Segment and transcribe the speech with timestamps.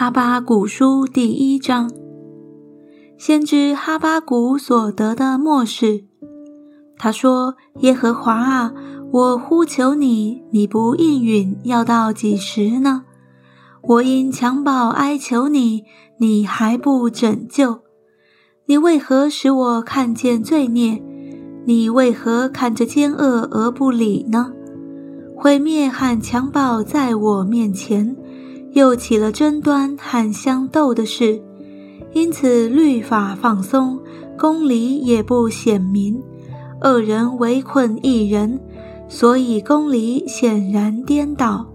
[0.00, 1.90] 哈巴古书第一章，
[3.18, 6.06] 先知哈巴古所得的末世。
[6.96, 8.72] 他说：“耶和华啊，
[9.12, 13.02] 我呼求你，你不应允，要到几时呢？
[13.82, 15.84] 我因襁褓哀求你，
[16.16, 17.80] 你还不拯救？
[18.64, 20.98] 你为何使我看见罪孽？
[21.66, 24.50] 你为何看着奸恶而不理呢？
[25.36, 28.16] 毁灭和强暴在我面前。”
[28.72, 31.40] 又起了争端和相斗的事，
[32.12, 33.98] 因此律法放松，
[34.38, 36.20] 公理也不显明，
[36.82, 38.60] 恶人围困一人，
[39.08, 41.66] 所以公理显然颠倒。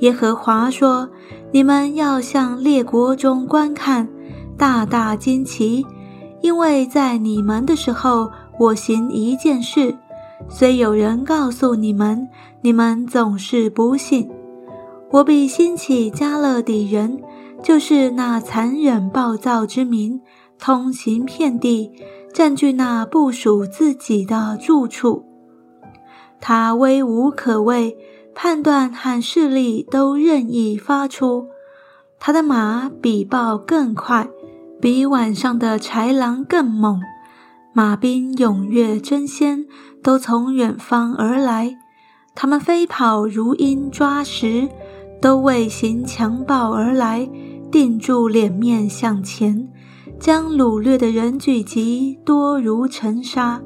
[0.00, 1.08] 耶和华说
[1.52, 4.08] ：“你们要向列国中观看，
[4.56, 5.86] 大大惊奇，
[6.40, 8.28] 因为在你们的时候，
[8.58, 9.94] 我行一件事，
[10.48, 12.28] 虽有人告诉你们，
[12.62, 14.28] 你们总是不信。”
[15.12, 17.20] 我必兴起加勒底人，
[17.62, 20.18] 就是那残忍暴躁之民，
[20.58, 21.92] 通行遍地，
[22.32, 25.26] 占据那不属自己的住处。
[26.40, 27.94] 他威武可畏，
[28.34, 31.46] 判断和势力都任意发出。
[32.18, 34.26] 他的马比豹更快，
[34.80, 36.98] 比晚上的豺狼更猛。
[37.74, 39.66] 马兵踊跃争先，
[40.02, 41.76] 都从远方而来。
[42.34, 44.70] 他们飞跑如鹰抓食。
[45.22, 47.30] 都为行强暴而来，
[47.70, 49.68] 定住脸面向前，
[50.18, 53.62] 将掳掠的人聚集，多如尘沙。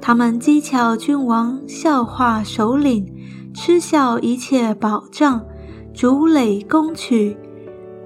[0.00, 3.06] 他们讥诮君王，笑话首领，
[3.52, 5.44] 嗤笑一切保障，
[5.92, 7.36] 逐垒攻取。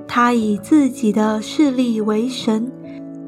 [0.09, 2.69] 他以自己的势力为神，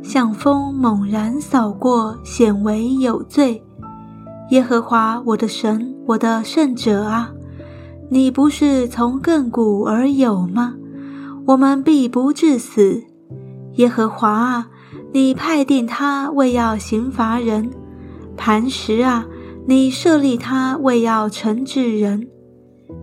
[0.03, 3.63] 像风猛然扫过，显为有罪。
[4.51, 7.31] 耶和华我的神，我的圣者啊！
[8.11, 10.75] 你不是从亘古而有吗？
[11.47, 13.03] 我们必不至死。
[13.75, 14.69] 耶和华啊，
[15.13, 17.71] 你派定他为要刑罚人；
[18.35, 19.27] 磐石啊，
[19.67, 22.27] 你设立他为要惩治人。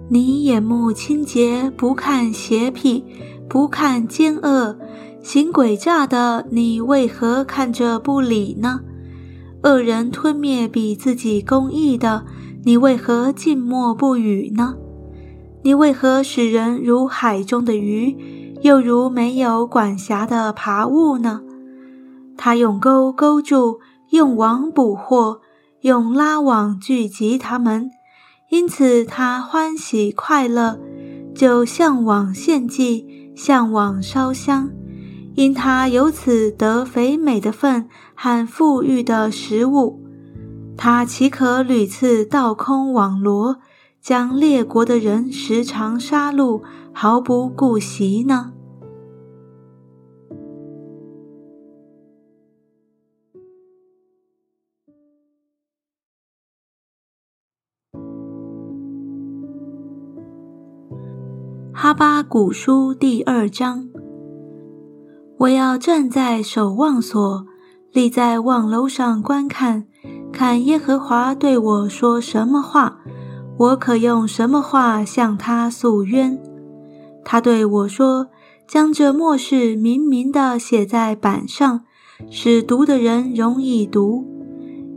[0.10, 3.04] 你眼目清洁，不看邪僻，
[3.48, 4.76] 不看奸恶，
[5.22, 8.80] 行诡诈的，你为何看着不理呢？
[9.62, 12.26] 恶人吞灭比自己公义的，
[12.64, 14.76] 你为何静默不语呢？
[15.66, 18.16] 你为何使人如海中的鱼，
[18.62, 21.42] 又如没有管辖的爬物呢？
[22.38, 23.80] 他用钩钩住，
[24.12, 25.40] 用网捕获，
[25.82, 27.90] 用拉网聚集他们，
[28.52, 30.80] 因此他欢喜快乐，
[31.34, 34.70] 就向往献祭，向往烧香，
[35.34, 40.00] 因他由此得肥美的粪和富裕的食物，
[40.78, 43.58] 他岂可屡次倒空网罗？
[44.06, 46.62] 将列国的人时常杀戮，
[46.94, 48.54] 毫不顾惜呢？
[61.74, 63.90] 哈巴古书第二章：
[65.40, 67.48] 我要站在守望所，
[67.92, 69.88] 立在望楼上观看，
[70.32, 73.00] 看耶和华对我说什么话。
[73.58, 76.38] 我可用什么话向他诉冤？
[77.24, 78.28] 他对我说
[78.68, 81.82] ：“将这末世明明的写在板上，
[82.30, 84.26] 使读的人容易读。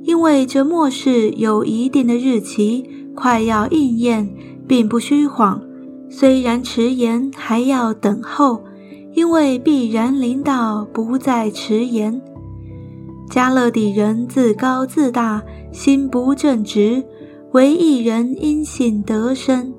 [0.02, 4.28] 因为这末世有一定的日期，快要应验，
[4.66, 5.62] 并不虚谎。
[6.10, 8.64] 虽然迟延，还要等候，
[9.14, 12.20] 因为必然临到，不再迟延。
[13.30, 17.04] 加勒底人自高自大，心不正直。”
[17.53, 19.72] 唯一人因信得生，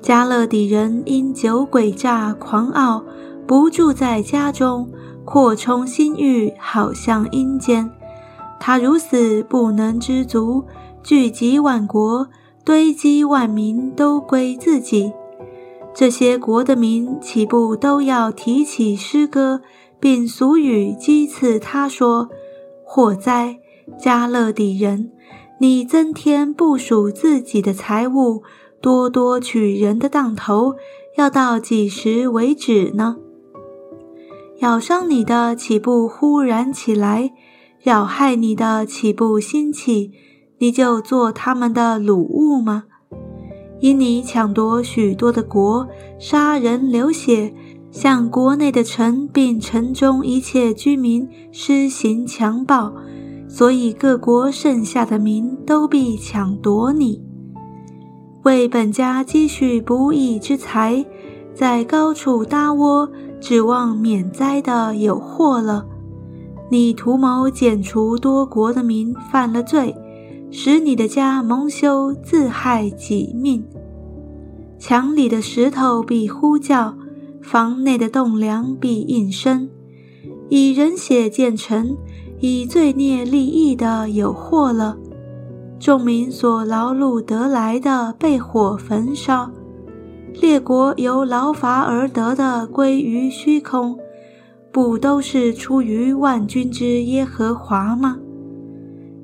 [0.00, 3.04] 加勒底人因酒鬼诈狂傲，
[3.44, 4.88] 不住在家中，
[5.24, 7.90] 扩充心欲，好像阴间。
[8.60, 10.64] 他如此不能知足，
[11.02, 12.28] 聚集万国，
[12.64, 15.12] 堆积万民，都归自己。
[15.92, 19.60] 这些国的民岂不都要提起诗歌，
[19.98, 22.28] 并俗语讥刺他说
[22.86, 23.58] ：“祸哉，
[23.98, 25.10] 加勒底人！”
[25.58, 28.42] 你增添部属自己的财物，
[28.82, 30.74] 多多取人的当头，
[31.16, 33.16] 要到几时为止呢？
[34.60, 37.32] 咬伤你的岂不忽然起来？
[37.84, 40.12] 要害你的岂不兴起？
[40.58, 42.84] 你就做他们的掳物吗？
[43.80, 45.86] 因你抢夺许多的国，
[46.18, 47.54] 杀人流血，
[47.90, 52.92] 向国内的城并城中一切居民施行强暴。
[53.48, 57.22] 所以各国剩下的民都必抢夺你，
[58.42, 61.04] 为本家积蓄不义之财，
[61.54, 63.08] 在高处搭窝，
[63.40, 65.86] 指望免灾的有祸了。
[66.68, 69.94] 你图谋剪除多国的民，犯了罪，
[70.50, 73.64] 使你的家蒙羞，自害己命。
[74.78, 76.94] 墙里的石头必呼叫，
[77.40, 79.70] 房内的栋梁必应声。
[80.48, 81.96] 以人血建成，
[82.40, 84.96] 以罪孽利益的有祸了。
[85.78, 89.50] 众民所劳碌得来的被火焚烧，
[90.40, 93.98] 列国由劳伐而得的归于虚空。
[94.72, 98.18] 不都是出于万军之耶和华吗？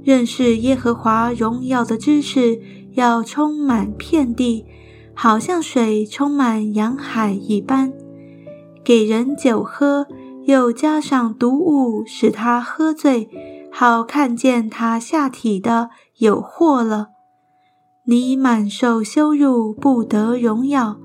[0.03, 2.61] 认识耶和华荣耀的知识
[2.93, 4.65] 要充满遍地，
[5.15, 7.93] 好像水充满洋海一般。
[8.83, 10.07] 给人酒喝，
[10.45, 13.29] 又加上毒物，使他喝醉，
[13.71, 17.09] 好看见他下体的有祸了。
[18.05, 20.97] 你满受羞辱，不得荣耀，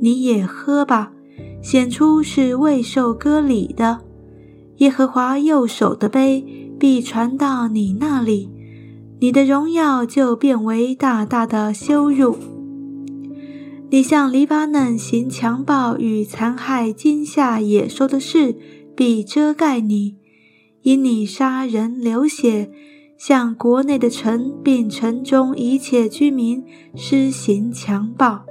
[0.00, 1.12] 你也喝吧。
[1.62, 4.00] 显出是未受割礼的，
[4.78, 6.44] 耶和华右手的杯
[6.78, 8.50] 必传到你那里，
[9.20, 12.36] 你的荣耀就变为大大的羞辱。
[13.92, 18.56] 你向黎巴嫩行强暴与残害惊吓野兽的事，
[18.96, 20.16] 必遮盖你，
[20.80, 22.70] 因你杀人流血，
[23.18, 26.64] 向国内的城并城中一切居民
[26.96, 28.46] 施行强暴。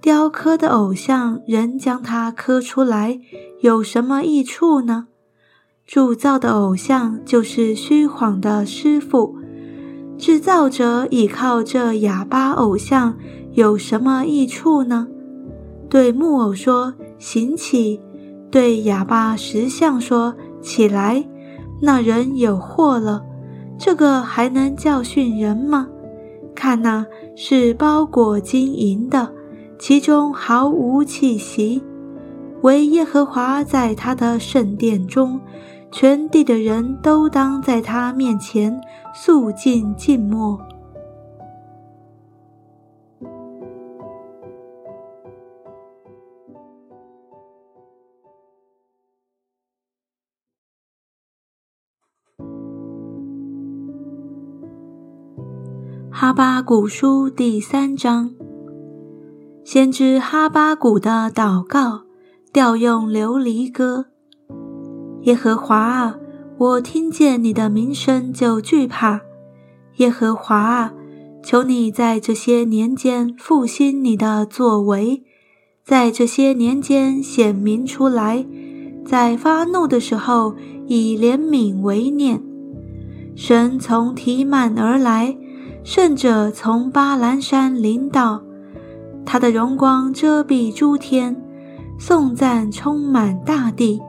[0.00, 3.18] 雕刻的偶像，人将它刻出来，
[3.62, 5.08] 有什么益处呢？
[5.84, 9.34] 铸造的偶像就是虚谎的师傅，
[10.16, 13.18] 制造者倚靠这哑巴偶像，
[13.52, 15.08] 有什么益处呢？
[15.88, 18.00] 对木偶说：“行起。”
[18.50, 21.24] 对哑巴石像说：“起来。”
[21.82, 23.24] 那人有祸了。
[23.78, 25.88] 这个还能教训人吗？
[26.54, 29.32] 看那，是包裹金银的。
[29.78, 31.82] 其中毫无气息，
[32.60, 35.40] 唯耶和华在他的圣殿中，
[35.90, 38.78] 全地的人都当在他面前
[39.14, 40.60] 肃静静默。
[56.30, 58.30] 哈巴古书第三章。
[59.64, 62.02] 先知哈巴谷的祷告，
[62.52, 64.06] 调用琉璃歌。
[65.22, 66.14] 耶和华啊，
[66.56, 69.22] 我听见你的名声就惧怕。
[69.96, 70.92] 耶和华啊，
[71.42, 75.24] 求你在这些年间复兴你的作为，
[75.84, 78.46] 在这些年间显明出来，
[79.04, 80.54] 在发怒的时候
[80.86, 82.40] 以怜悯为念。
[83.34, 85.36] 神从提曼而来，
[85.82, 88.42] 圣者从巴兰山临到。
[89.24, 91.34] 他的荣光遮蔽诸天，
[91.98, 94.00] 颂赞充满大地。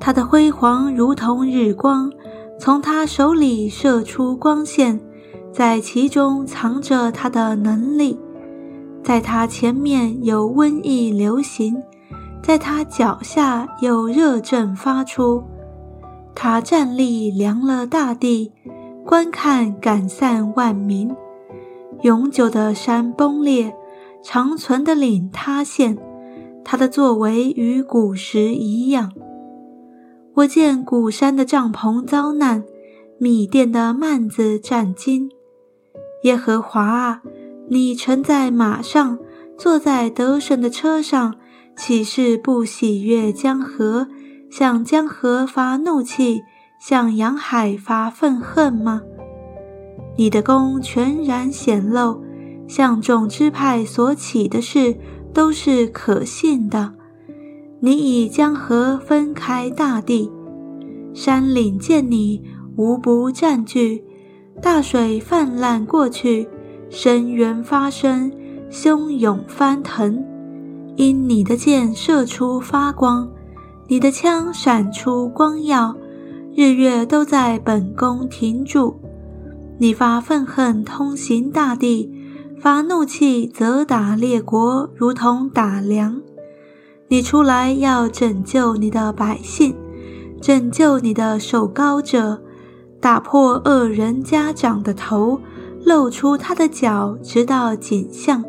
[0.00, 2.10] 他的辉煌如同日光，
[2.58, 4.98] 从他手里射出光线，
[5.52, 8.18] 在其中藏着他的能力。
[9.02, 11.82] 在他前面有瘟疫流行，
[12.42, 15.44] 在他脚下有热症发出。
[16.34, 18.52] 他站立量了大地，
[19.04, 21.14] 观看赶散万民。
[22.02, 23.74] 永久的山崩裂。
[24.26, 25.98] 长存的岭塌陷，
[26.64, 29.12] 他的作为与古时一样。
[30.36, 32.64] 我见古山的帐篷遭难，
[33.18, 35.30] 米店的幔子战金。
[36.22, 37.22] 耶和华啊，
[37.68, 39.18] 你乘在马上，
[39.58, 41.34] 坐在得胜的车上，
[41.76, 44.08] 岂是不喜悦江河，
[44.50, 46.40] 向江河发怒气，
[46.86, 49.00] 向洋海发愤恨吗？
[50.18, 52.22] 你的功全然显露。
[52.68, 54.94] 向众支派所起的事
[55.32, 56.92] 都是可信的。
[57.80, 60.30] 你以江河分开大地，
[61.14, 62.42] 山岭见你
[62.76, 64.02] 无不占据；
[64.60, 66.46] 大水泛滥过去，
[66.90, 68.30] 深渊发生，
[68.70, 70.22] 汹涌翻腾。
[70.96, 73.26] 因你的箭射出发光，
[73.88, 75.96] 你的枪闪出光耀，
[76.56, 79.00] 日月都在本宫停住。
[79.78, 82.12] 你发愤恨通行大地。
[82.60, 86.22] 发怒气，则打列国，如同打粮。
[87.08, 89.76] 你出来要拯救你的百姓，
[90.40, 92.40] 拯救你的守高者，
[93.02, 95.38] 打破恶人家长的头，
[95.84, 98.42] 露出他的脚，直到颈项。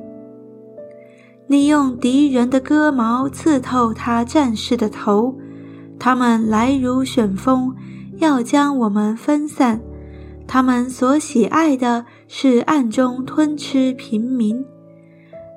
[1.47, 5.35] 你用敌人的戈矛刺透他战士的头，
[5.99, 7.75] 他们来如旋风，
[8.17, 9.81] 要将我们分散。
[10.47, 14.63] 他们所喜爱的是暗中吞吃平民。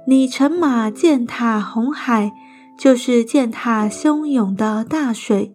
[0.07, 2.33] 你乘马践踏红海，
[2.79, 5.55] 就是践踏汹涌的大水。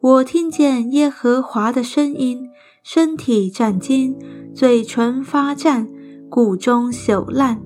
[0.00, 2.50] 我听见耶和华的声音，
[2.82, 4.16] 身体战惊，
[4.52, 5.88] 嘴唇发战，
[6.28, 7.62] 骨中朽烂。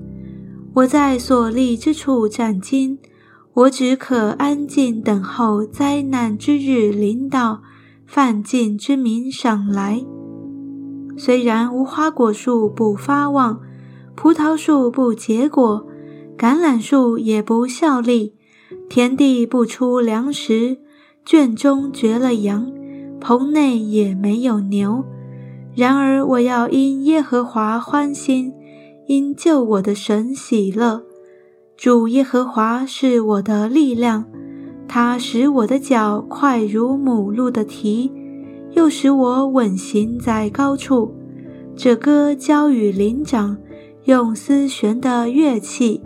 [0.75, 2.99] 我在所立之处战惊，
[3.55, 7.63] 我只可安静等候灾难之日临到，
[8.09, 10.03] 犯禁之民赏来。
[11.19, 13.61] 虽然无花果树不发旺。
[14.17, 15.87] 葡萄树不结果，
[16.37, 18.35] 橄榄树也不效力，
[18.89, 20.79] 田地不出粮食，
[21.25, 22.73] 圈中绝了羊，
[23.21, 25.05] 棚内也没有牛。
[25.77, 28.53] 然而我要因耶和华欢心，
[29.07, 31.05] 因救我的神喜乐。
[31.77, 34.25] 主耶和华是我的力量，
[34.89, 38.11] 他使我的脚快如母鹿的蹄，
[38.73, 41.15] 又使我稳行在高处。
[41.77, 43.57] 这歌交与灵长。
[44.09, 46.01] 用丝弦的乐器。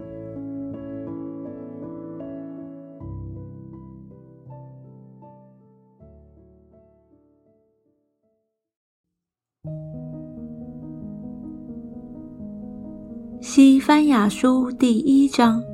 [13.41, 15.72] 西番雅书第一章。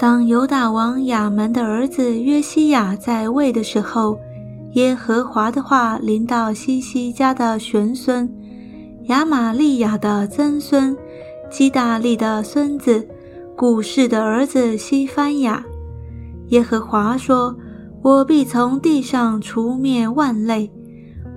[0.00, 4.18] 当犹大王亚门的儿子约西亚在位的时候，
[4.72, 8.26] 耶和华的话临到西西家的玄孙。
[9.08, 10.96] 亚玛利亚的曾孙，
[11.50, 13.06] 基大利的孙子，
[13.54, 15.62] 古氏的儿子西番雅。
[16.48, 17.54] 耶和华说
[18.00, 20.72] ：“我必从地上除灭万类，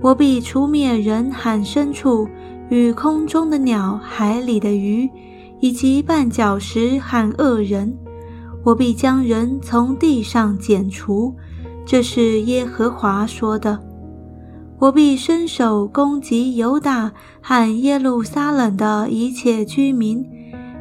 [0.01, 2.25] 我必除灭人喊牲畜，
[2.70, 5.10] 与空中的鸟、海里的鱼，
[5.60, 7.93] 以及绊脚石和恶人。
[8.63, 11.36] 我必将人从地上剪除。”
[11.86, 13.77] 这是耶和华说的。
[14.79, 20.25] 我必伸手攻击犹大和耶路撒冷的一切居民，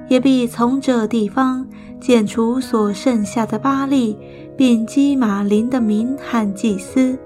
[0.08, 1.66] 也必从这地方
[2.00, 4.16] 剪除所剩下的巴利，
[4.56, 7.18] 并基马林的民和祭司，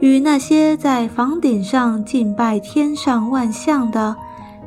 [0.00, 4.16] 与那些在房顶上敬拜天上万象的，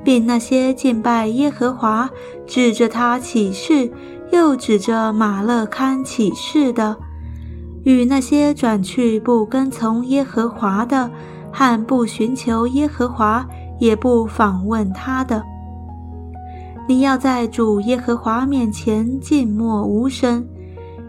[0.03, 2.09] 并那些敬拜耶和华
[2.47, 3.89] 指着他起誓，
[4.31, 6.97] 又指着马勒堪起誓的。
[7.83, 11.09] 与那些转去不跟从耶和华的，
[11.51, 13.47] 和不寻求耶和华
[13.79, 15.41] 也不访问他的，
[16.87, 20.45] 你要在主耶和华面前静默无声，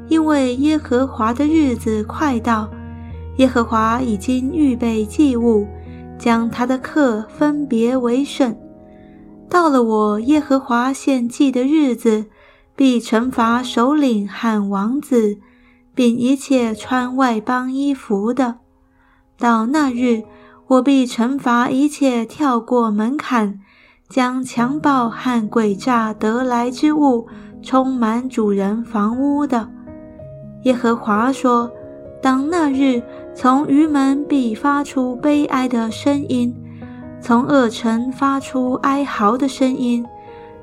[0.08, 2.70] 因为耶和华的日子快到，
[3.38, 5.66] 耶和华已经预备祭物，
[6.18, 8.56] 将他的客分别为圣。
[9.48, 12.24] 到了我耶和华献祭的日子，
[12.80, 15.36] 必惩罚首领和王子。
[15.94, 18.60] 并一切穿外邦衣服的，
[19.36, 20.22] 到那日，
[20.66, 23.60] 我必惩罚一切跳过门槛，
[24.08, 27.26] 将强暴和诡诈得来之物
[27.60, 29.68] 充满主人房屋的。
[30.62, 31.70] 耶和华说：
[32.22, 33.02] 当那日，
[33.34, 36.56] 从鱼门必发出悲哀的声音，
[37.20, 40.06] 从恶城发出哀嚎的声音，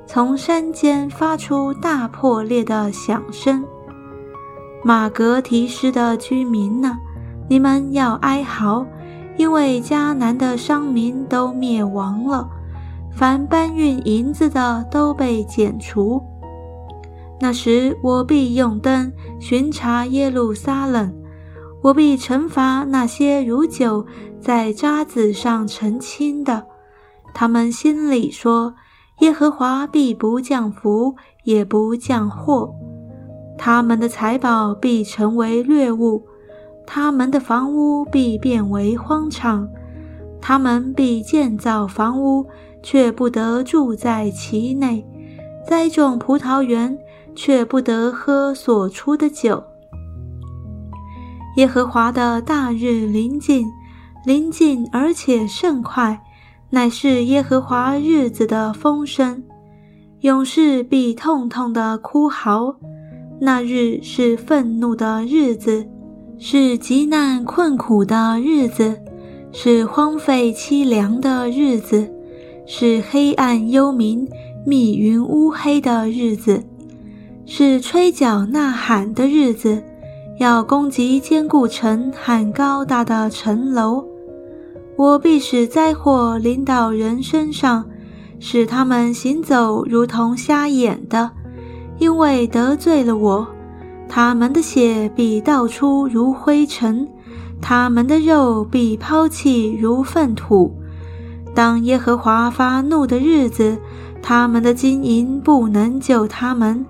[0.08, 3.64] 从山间发出大破裂的响声。
[4.82, 6.98] 马格提斯的居民呢？
[7.50, 8.86] 你们要哀嚎，
[9.36, 12.50] 因为迦南的商民都灭亡了，
[13.12, 16.24] 凡搬运银子的都被剪除。
[17.40, 19.12] 那时我必用灯
[19.42, 21.14] 巡查耶路撒冷，
[21.84, 24.06] 我必惩罚那些如酒
[24.40, 26.66] 在渣子上澄清的。
[27.34, 28.74] 他们心里说：
[29.20, 32.74] 耶和华必不降福，也不降祸。
[33.58, 36.24] 他们的财宝必成为掠物，
[36.86, 39.68] 他们的房屋必变为荒场，
[40.40, 42.46] 他们必建造房屋，
[42.84, 45.04] 却不得住在其内；
[45.68, 46.96] 栽种葡萄园，
[47.36, 49.64] 却不得喝所出的酒。
[51.56, 53.66] 耶和华的大日临近，
[54.24, 56.22] 临近而且甚快，
[56.70, 59.44] 乃是耶和华日子的风声。
[60.22, 62.76] 勇士必痛痛的哭嚎。
[63.40, 65.86] 那日是愤怒的日子，
[66.40, 69.00] 是极难困苦的日子，
[69.52, 72.12] 是荒废凄凉的日子，
[72.66, 74.28] 是黑暗幽冥、
[74.66, 76.64] 密云乌黑的日子，
[77.46, 79.84] 是吹角呐喊的日子，
[80.40, 84.04] 要攻击坚固城和高大的城楼。
[84.98, 87.86] 我必使灾祸临到人身上，
[88.40, 91.30] 使他们行走如同瞎眼的。
[92.00, 93.48] 因为得罪了我，
[94.10, 97.08] 他们的血必倒出如灰尘，
[97.62, 100.76] 他们的肉必抛弃如粪土。
[101.54, 103.78] 当耶和华发怒的日子，
[104.24, 106.84] 他们的金银不能救他们。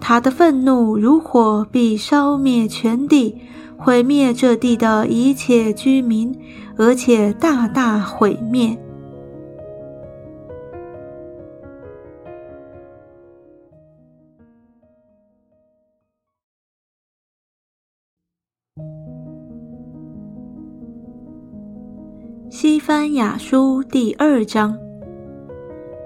[0.00, 3.38] 他的愤怒如火，必烧灭全地，
[3.76, 6.36] 毁灭这地的一切居民，
[6.76, 8.76] 而且大大毁灭。
[22.50, 24.78] 西番雅书第二章：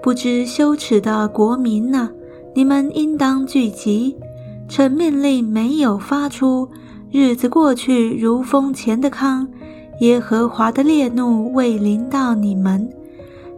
[0.01, 2.09] 不知羞耻的国民呐！
[2.55, 4.17] 你们应当聚集，
[4.67, 6.67] 臣命令没有发出，
[7.11, 9.47] 日子过去如风前的康。
[9.99, 12.89] 耶和华的烈怒未临到你们，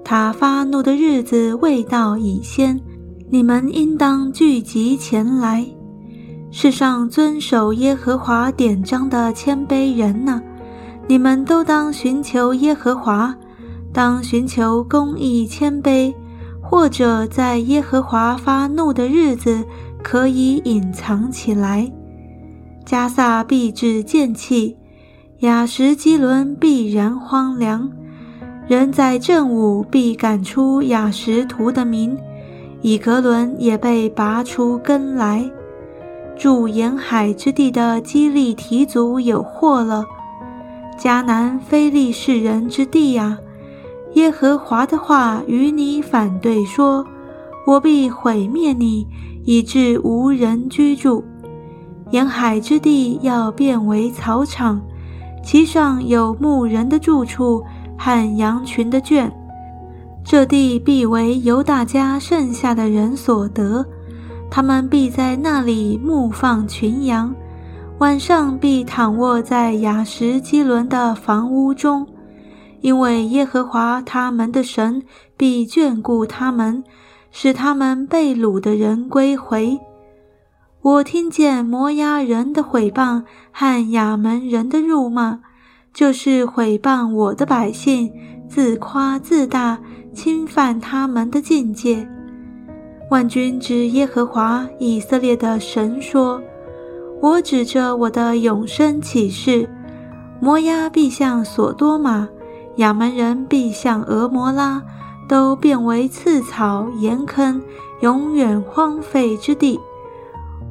[0.04, 2.80] 他发怒的日子未到已先。
[3.30, 5.66] 你们应当聚集前来。
[6.50, 10.42] 世上遵守耶和华典章的谦卑人呐，
[11.08, 13.34] 你们都当寻求耶和华，
[13.94, 16.14] 当寻求公义谦卑。
[16.64, 19.66] 或者在耶和华发怒的日子，
[20.02, 21.92] 可以隐藏起来。
[22.86, 24.78] 加萨必至剑气，
[25.42, 27.90] 雅什基伦必然荒凉。
[28.68, 32.16] 人在正午必赶出雅什图的民，
[32.82, 35.50] 以格伦也被拔出根来。
[36.38, 40.06] 住沿海之地的基利提族有祸了。
[40.96, 43.40] 迦南非利士人之地呀！
[44.14, 47.04] 耶和华的话与你反对说
[47.66, 49.08] ：“我必毁灭你，
[49.44, 51.24] 以致无人居住。
[52.12, 54.80] 沿海之地要变为草场，
[55.44, 57.64] 其上有牧人的住处
[57.98, 59.32] 和羊群的圈。
[60.24, 63.86] 这地必为犹大家剩下的人所得，
[64.50, 67.34] 他们必在那里牧放群羊，
[67.98, 72.08] 晚上必躺卧在雅什基伦的房屋中。”
[72.82, 75.04] 因为耶和华他们的神
[75.38, 76.84] 必眷顾他们，
[77.32, 79.80] 使他们被掳的人归回。
[80.84, 85.40] 我听见摩押人的毁谤和亚门人的辱骂，
[85.94, 88.12] 就是毁谤我的百姓，
[88.50, 89.78] 自夸自大，
[90.12, 92.10] 侵犯他们的境界。
[93.12, 96.42] 万军之耶和华以色列的神说
[97.22, 99.70] ：“我指着我的永生起誓，
[100.40, 102.28] 摩押必向所多玛。”
[102.78, 104.82] 亚门人必像俄摩拉，
[105.28, 107.62] 都变为刺草岩坑，
[108.00, 109.80] 永远荒废之地。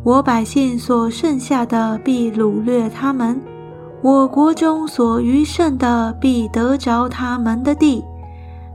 [0.02, 3.40] 我百姓所剩下的必掳掠他们，
[4.02, 8.02] 我国中所余剩的必得着他们的地。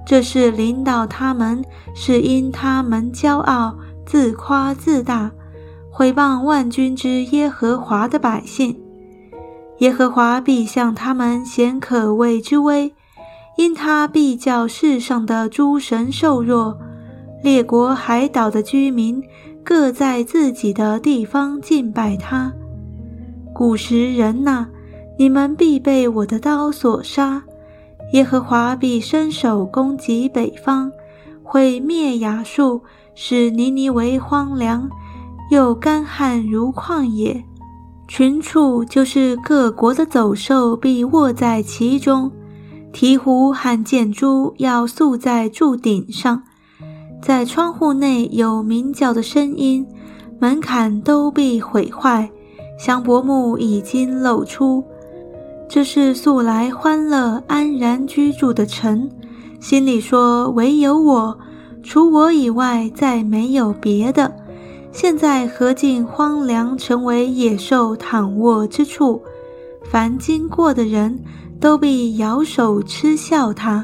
[0.05, 5.31] 这是领导他们，是因他们骄傲自夸自大，
[5.89, 8.79] 毁谤万军之耶和华的百姓。
[9.79, 12.93] 耶和华必向他们显可畏之威。
[13.57, 16.77] 因他必叫世上的诸神受弱，
[17.41, 19.23] 列国海岛的居民
[19.65, 22.53] 各在自己的地方敬拜他。
[23.51, 24.67] 古时人呐，
[25.17, 27.41] 你们必被我的刀所杀。
[28.13, 30.91] 耶和华必伸手攻击北方，
[31.41, 32.83] 毁灭亚述，
[33.15, 34.87] 使尼尼为荒凉，
[35.49, 37.43] 又干旱如旷野。
[38.07, 42.31] 群畜就是各国的走兽，必卧在其中。
[42.93, 46.43] 鹈鹕和箭猪要宿在柱顶上，
[47.21, 49.85] 在窗户内有鸣叫的声音，
[50.39, 52.29] 门槛都被毁坏，
[52.77, 54.83] 香柏木已经露出。
[55.67, 59.09] 这是素来欢乐安然居住的城，
[59.59, 61.37] 心里说：唯有我，
[61.81, 64.31] 除我以外再没有别的。
[64.91, 69.21] 现在何竟荒凉，成为野兽躺卧之处？
[69.83, 71.19] 凡经过的人。
[71.57, 73.83] 都必摇手嗤笑他。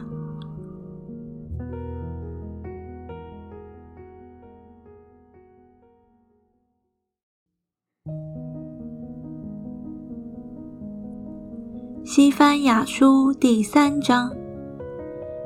[12.14, 14.30] 西番雅书第三章：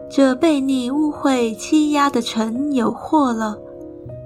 [0.10, 3.56] 这被逆污秽欺压的臣有祸了。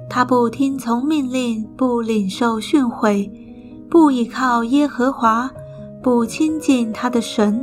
[0.10, 3.30] 他不听从命令，不领受训诲，
[3.90, 5.52] 不依靠耶和华，
[6.02, 7.62] 不亲近他的神。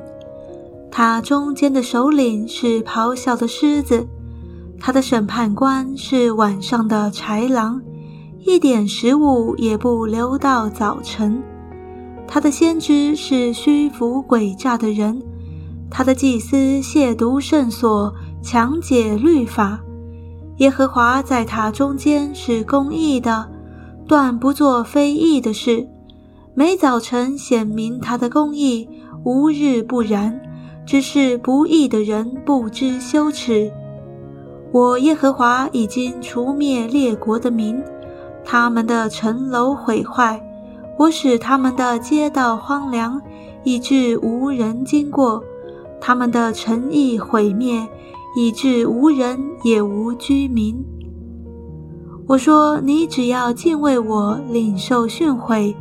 [0.90, 4.06] 他中间的首领是咆哮的狮子，
[4.78, 7.80] 他的审判官是晚上的豺狼，
[8.40, 11.42] 一点食物也不留到早晨。
[12.28, 15.22] 他的先知是虚浮诡诈的人，
[15.90, 18.12] 他的祭司亵渎圣所，
[18.42, 19.80] 强解律法。
[20.58, 23.48] 耶和华在他中间是公义的，
[24.06, 25.86] 断不做非义的事。
[26.54, 28.88] 每早晨显明他的公义，
[29.24, 30.40] 无日不然。
[30.86, 33.72] 只是不义的人不知羞耻。
[34.72, 37.82] 我耶和华已经除灭列国的民，
[38.44, 40.40] 他们的城楼毁坏，
[40.98, 43.20] 我使他们的街道荒凉，
[43.64, 45.42] 以致无人经过；
[46.00, 47.86] 他们的城邑毁灭，
[48.36, 50.82] 以致无人也无居民。
[52.26, 55.74] 我说：你只要敬畏我，领受训诲，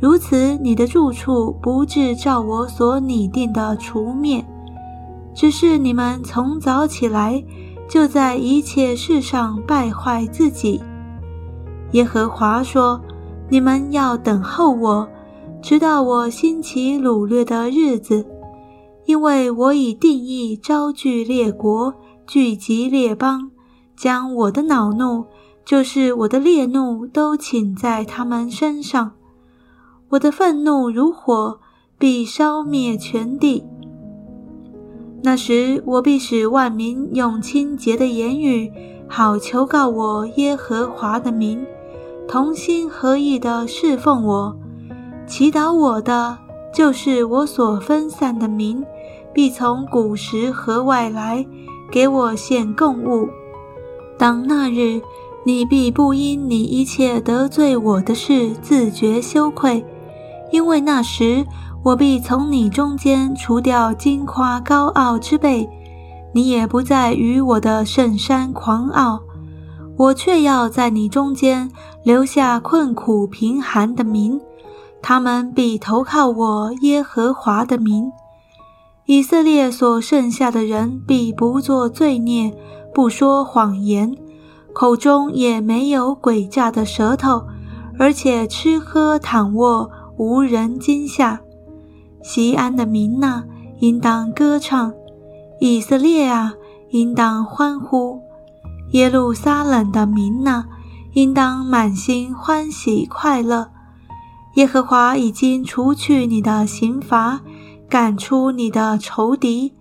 [0.00, 4.44] 如此，你的住处不至照我所拟定的除灭。
[5.34, 7.42] 只是你们从早起来，
[7.88, 10.82] 就在一切事上败坏自己。
[11.92, 13.00] 耶和华说：
[13.48, 15.08] 你们要等候我，
[15.62, 18.26] 直到我兴起掳掠的日子，
[19.04, 21.94] 因为我已定义招聚列国，
[22.26, 23.50] 聚集列邦，
[23.96, 25.24] 将我的恼怒。
[25.64, 29.10] 就是我的烈怒都倾在他们身上，
[30.10, 31.58] 我的愤怒如火，
[31.98, 33.64] 必烧灭全地。
[35.24, 38.70] 那时，我必使万民用清洁的言语，
[39.08, 41.66] 好求告我耶和华的名，
[42.28, 44.56] 同心合意的侍奉我，
[45.26, 46.36] 祈祷我的，
[46.72, 48.84] 就是我所分散的民，
[49.32, 51.46] 必从古时河外来，
[51.90, 53.28] 给我献供物。
[54.18, 55.00] 当那日。
[55.44, 59.86] 你必不因你一切得罪我的事自觉羞愧，
[60.50, 61.46] 因为那时
[61.84, 65.70] 我必从你中间除掉金夸高傲之辈，
[66.34, 69.20] 你也不再与我的圣山狂傲。
[69.96, 71.70] 我却要在你中间
[72.06, 74.40] 留下困苦贫寒的民，
[75.02, 78.12] 他们必投靠我耶和华的名。
[79.06, 82.56] 以色列所剩下的人必不作罪孽，
[82.94, 84.16] 不说谎言。
[84.72, 87.42] 口中也没有诡诈的舌头，
[87.98, 91.40] 而且吃喝躺卧无人惊吓。
[92.22, 93.42] 西安的民呐，
[93.80, 94.92] 应当歌唱；
[95.58, 96.54] 以色列啊，
[96.90, 98.20] 应当欢呼；
[98.92, 100.66] 耶路撒冷的民呐，
[101.16, 103.70] 应当满心欢喜快乐。
[104.56, 107.40] 耶和华已经除去你的刑罚，
[107.88, 109.72] 赶出你的仇敌。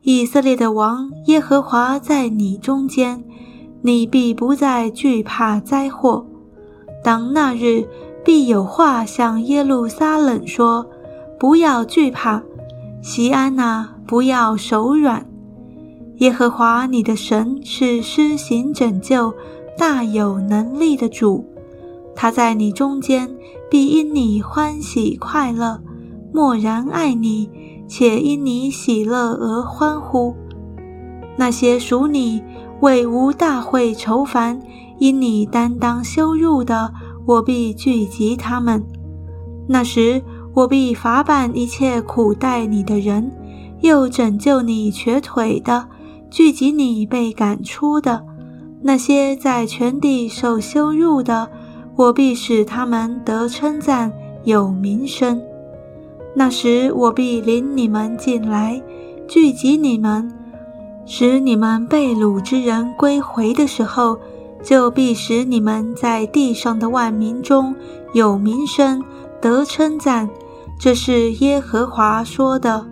[0.00, 3.22] 以色列的王耶和华在你中间。
[3.82, 6.24] 你必不再惧怕灾祸。
[7.04, 7.86] 当那日，
[8.24, 10.86] 必有话向耶路撒冷说
[11.38, 12.42] ：“不要惧怕，
[13.02, 15.26] 西安呐，不要手软。
[16.18, 19.34] 耶和华你的神是施行拯救、
[19.76, 21.44] 大有能力的主，
[22.14, 23.28] 他在你中间
[23.70, 25.80] 必因你欢喜快乐，
[26.32, 27.50] 默然爱你，
[27.86, 30.34] 且因你喜乐而欢呼。
[31.36, 32.42] 那些属你。”
[32.82, 34.60] 为无大会愁烦，
[34.98, 36.92] 因你担当羞辱的，
[37.24, 38.84] 我必聚集他们。
[39.68, 40.20] 那时，
[40.52, 43.30] 我必罚办一切苦待你的人，
[43.82, 45.88] 又拯救你瘸腿的，
[46.28, 48.24] 聚集你被赶出的。
[48.82, 51.48] 那些在全地受羞辱的，
[51.96, 54.12] 我必使他们得称赞，
[54.44, 55.40] 有名声。
[56.34, 58.82] 那时，我必领你们进来，
[59.28, 60.30] 聚集你们。
[61.04, 64.18] 使你们被掳之人归回的时候，
[64.62, 67.74] 就必使你们在地上的万民中
[68.14, 69.02] 有名声，
[69.40, 70.28] 得称赞。
[70.78, 72.86] 这是耶和华说的。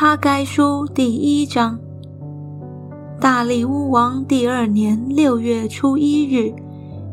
[0.00, 1.78] 哈该书第一章。
[3.20, 6.54] 大利乌王第二年六月初一日，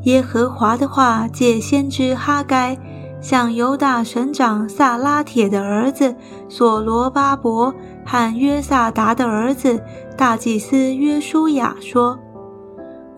[0.03, 2.77] 耶和华的话借先知哈该
[3.19, 6.15] 向犹大省长撒拉铁的儿子
[6.47, 9.83] 所罗巴伯和约萨达的儿子
[10.15, 12.17] 大祭司约书亚说：“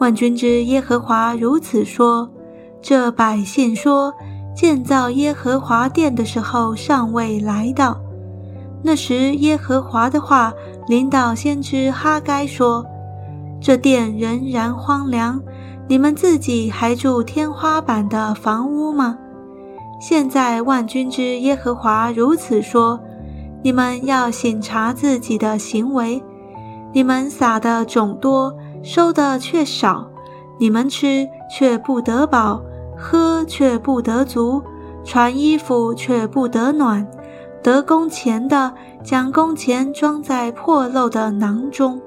[0.01, 2.27] 万军之耶和华如此说：
[2.81, 4.11] 这百姓说，
[4.55, 8.01] 建造耶和华殿的时候尚未来到。
[8.81, 10.53] 那时，耶和华的话。”
[10.89, 12.83] 领导先知哈该说
[13.61, 15.39] ：“这殿仍然荒凉，
[15.87, 19.15] 你们自己还住天花板的房屋吗？
[20.01, 22.99] 现在万军之耶和华如此说：
[23.61, 26.23] 你们要省察自己的行为。
[26.91, 30.09] 你们撒的种多，收的却少；
[30.57, 32.63] 你们吃却不得饱，
[32.97, 34.63] 喝却不得足，
[35.03, 37.07] 穿衣服却不得暖。”
[37.61, 42.01] 得工钱的，将工钱装在破漏的囊中。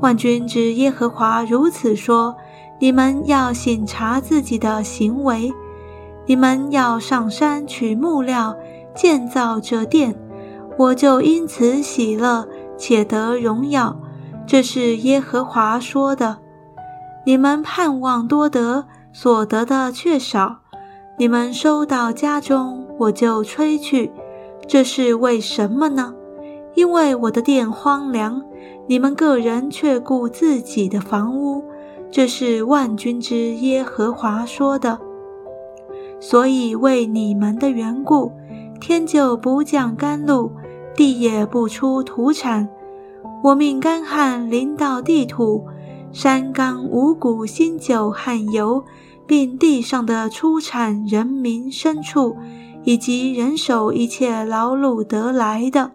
[0.00, 2.36] 万军之耶和华如此说：
[2.78, 5.52] 你们要省察自己的行为，
[6.26, 8.54] 你们要上山取木料，
[8.94, 10.14] 建造这殿，
[10.76, 13.96] 我就因此喜乐，且得荣耀。
[14.46, 16.38] 这是耶和华说的。
[17.26, 20.60] 你们盼望多得，所得的却少；
[21.18, 24.12] 你们收到家中，我就吹去。
[24.68, 26.14] 这是为什么呢？
[26.74, 28.44] 因为我的殿荒凉，
[28.86, 31.64] 你们个人却顾自己的房屋。
[32.10, 34.98] 这是万军之耶和华说的。
[36.20, 38.30] 所以为你们的缘故，
[38.78, 40.52] 天就不降甘露，
[40.94, 42.68] 地也不出土产。
[43.42, 45.64] 我命干旱临到地土。
[46.12, 48.82] 山冈五谷、新酒和油，
[49.26, 52.34] 并地上的出产、人民、牲畜，
[52.88, 55.90] 以及人手一切劳碌得来的。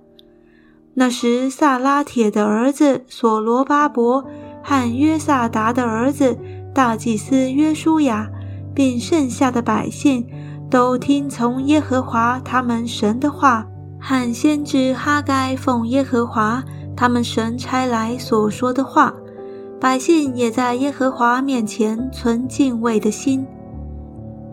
[0.93, 4.23] 那时，萨拉铁的儿子所罗巴伯
[4.61, 6.37] 和约萨达的儿子
[6.71, 8.29] 大祭司约书亚，
[8.75, 10.27] 并剩下的百姓，
[10.69, 13.67] 都听从耶和华他们神的话，
[13.99, 16.63] 和先知哈该奉耶和华
[16.95, 19.11] 他们神差来所说的话。
[19.81, 23.43] 百姓也在耶和华面前存敬畏的心。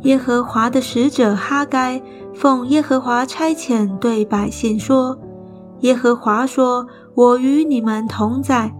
[0.02, 2.00] 耶和华的使者哈该
[2.34, 5.18] 奉耶和华差遣，对百姓说
[5.80, 8.72] ：“耶和华说，我与你们同在。”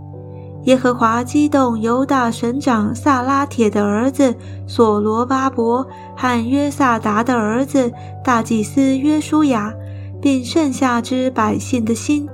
[0.64, 4.34] 耶和华激动犹大省长萨拉铁的儿子
[4.66, 7.90] 所罗巴伯和约萨达的儿子
[8.22, 9.72] 大祭司约书亚，
[10.20, 12.28] 并剩下之百姓的心。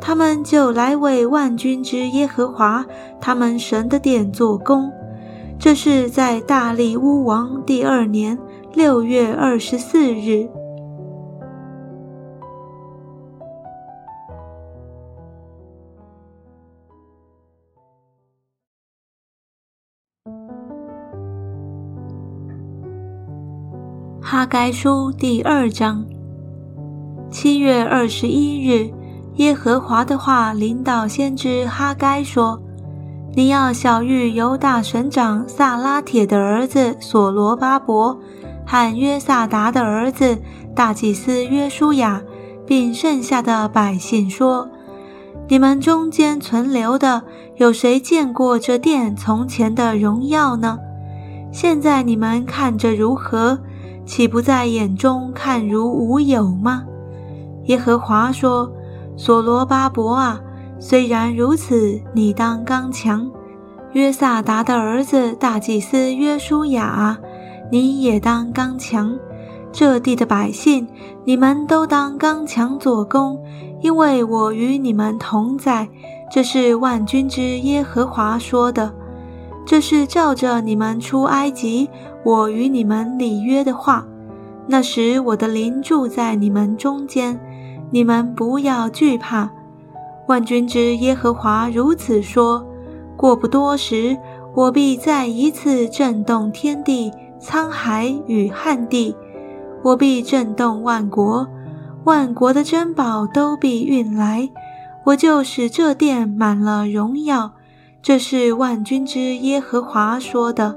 [0.00, 2.84] 他们就来为万军之耶和华
[3.20, 4.90] 他们神的殿做工。
[5.58, 8.38] 这是在大利乌王第二年
[8.74, 10.48] 六月二十四日。
[24.20, 26.04] 哈该书第二章，
[27.30, 28.92] 七月二十一日。
[29.36, 32.60] 耶和华的话临到先知哈该说
[33.36, 38.18] ：“你要小谕犹大省长萨拉铁的儿子所罗巴伯
[38.64, 40.38] 和约萨达的儿子
[40.74, 42.22] 大祭司约书亚，
[42.66, 44.66] 并剩下的百姓说：
[45.48, 47.24] 你们中间存留的，
[47.56, 50.78] 有谁见过这殿从前的荣耀呢？
[51.52, 53.58] 现在你们看着如何？
[54.06, 56.84] 岂不在眼中看如无有吗？”
[57.68, 58.72] 耶和华说。
[59.18, 60.38] 所罗巴伯啊，
[60.78, 63.30] 虽然如此，你当刚强；
[63.92, 67.18] 约萨达的儿子大祭司约书亚，
[67.70, 69.18] 你也当刚强。
[69.72, 70.86] 这地的百姓，
[71.24, 73.38] 你们都当刚强做工，
[73.82, 75.88] 因为我与你们同在。
[76.30, 78.92] 这是万军之耶和华说的。
[79.64, 81.88] 这是照着你们出埃及，
[82.24, 84.06] 我与你们立约的话。
[84.66, 87.38] 那时我的灵住在你们中间。
[87.90, 89.48] 你们不要惧怕，
[90.26, 92.66] 万军之耶和华如此说：
[93.16, 94.16] 过不多时，
[94.54, 99.14] 我必再一次震动天地、沧海与旱地；
[99.82, 101.46] 我必震动万国，
[102.04, 104.50] 万国的珍宝都必运来，
[105.04, 107.52] 我就使这殿满了荣耀。
[108.02, 110.76] 这是万军之耶和华说的。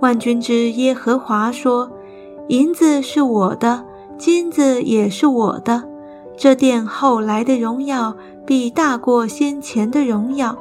[0.00, 1.90] 万军之耶和华说：
[2.48, 3.84] 银子是我的，
[4.16, 5.84] 金子也是我的。
[6.36, 8.14] 这殿后来的荣耀
[8.48, 10.56] 必大过先前的荣耀，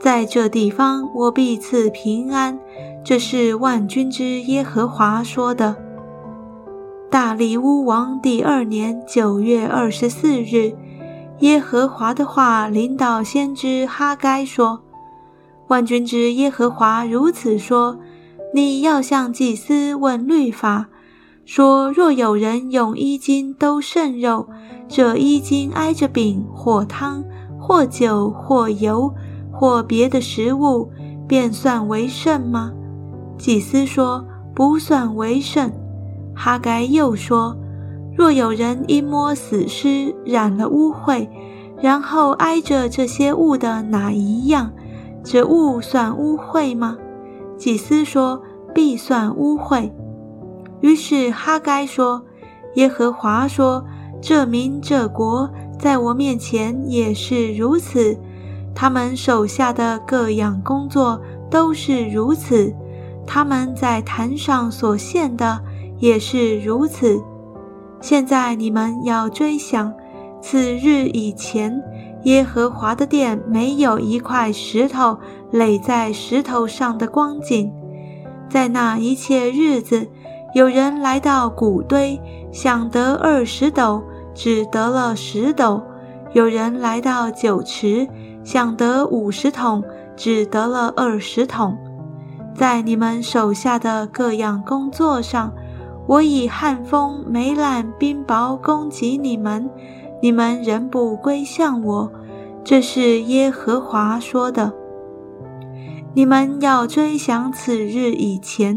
[0.00, 2.58] 在这地方我必赐平安。
[3.04, 5.76] 这是万军之耶和华说的。
[7.10, 10.72] 大利乌王第二年九月二十四日，
[11.40, 14.80] 耶和华的话临到先知哈该说
[15.68, 17.98] ：“万军之耶和华如此说：
[18.54, 20.86] 你要向祭司问律法。”
[21.44, 24.48] 说：若有人用衣襟兜剩肉，
[24.90, 27.24] 这衣襟挨着饼或汤
[27.60, 29.14] 或酒或油
[29.52, 30.90] 或别的食物，
[31.28, 32.72] 便算为圣吗？
[33.38, 35.70] 祭司说：不算为圣。
[36.34, 37.56] 哈该又说：
[38.16, 41.28] 若有人因摸死尸染了污秽，
[41.80, 44.72] 然后挨着这些物的哪一样，
[45.22, 46.98] 这物算污秽吗？
[47.56, 48.42] 祭司说：
[48.74, 49.88] 必算污秽。
[50.80, 52.22] 于是哈该说
[52.74, 53.84] ：“耶和华说，
[54.22, 58.18] 这民这国在我面前也是如此，
[58.74, 62.74] 他们手下的各样工作都是如此，
[63.26, 65.58] 他们在坛上所献的
[65.98, 67.22] 也是如此。
[68.00, 69.92] 现在你们要追想，
[70.40, 71.82] 此日以前，
[72.24, 75.18] 耶和华的殿没有一块石头
[75.50, 77.72] 垒在石头上的光景，
[78.50, 80.06] 在那一切日子。”
[80.52, 84.02] 有人来到谷堆，想得二十斗，
[84.34, 85.82] 只得了十斗；
[86.32, 88.08] 有人来到酒池，
[88.44, 89.82] 想得五十桶，
[90.16, 91.76] 只得了二十桶。
[92.54, 95.52] 在你们手下的各样工作上，
[96.06, 99.70] 我以旱风、霉烂、冰雹攻击你们，
[100.20, 102.10] 你们仍不归向我。
[102.62, 104.72] 这是耶和华说的。
[106.12, 108.76] 你们要追想此日以前，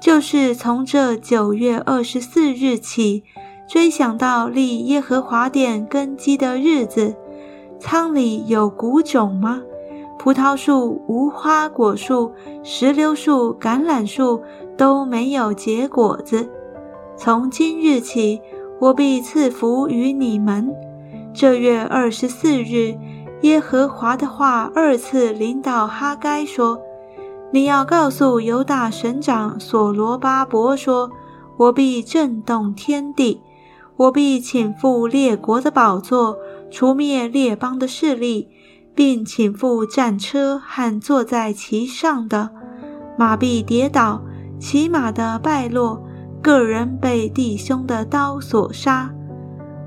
[0.00, 3.22] 就是从这九月二十四日起，
[3.66, 7.14] 追想到立耶和华殿根基的日子。
[7.78, 9.60] 仓里有谷种吗？
[10.18, 14.40] 葡萄树、无花果树、石榴树、橄榄树
[14.76, 16.48] 都没有结果子。
[17.16, 18.40] 从今日起，
[18.80, 20.74] 我必赐福于你们。
[21.34, 22.96] 这月二十四日，
[23.42, 26.80] 耶和华的话二次临到哈该说
[27.52, 31.10] ：“你要告诉犹大省长所罗巴伯说：
[31.56, 33.42] 我必震动天地，
[33.96, 36.36] 我必请赴列国的宝座，
[36.70, 38.48] 除灭列邦的势力。”
[38.96, 42.48] 并请赴战车和坐在其上的
[43.18, 44.22] 马必跌倒，
[44.56, 46.00] 骑马的败落，
[46.40, 49.12] 个人被弟兄的刀所杀。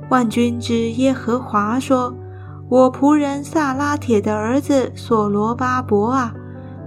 [0.09, 2.13] 万军之耶和华说
[2.67, 6.35] ：“我仆人萨拉铁的儿子所罗巴伯啊，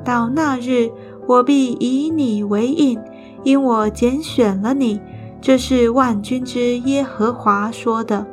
[0.04, 0.90] 到那日，
[1.26, 3.00] 我必以你为印，
[3.44, 5.00] 因我拣选了你。”
[5.40, 8.26] 这是万军之耶和华说的。